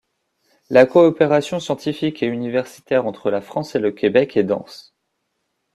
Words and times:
La 0.71 0.87
coopération 0.87 1.59
scientifique 1.59 2.23
et 2.23 2.25
universitaire 2.25 3.05
entre 3.05 3.29
la 3.29 3.39
France 3.39 3.75
et 3.75 3.79
le 3.79 3.91
Québec 3.91 4.35
est 4.35 4.43
dense. 4.43 4.95